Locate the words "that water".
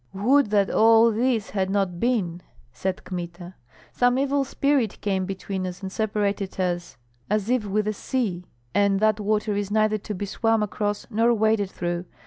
8.99-9.53